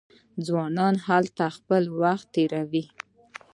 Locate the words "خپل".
1.57-1.83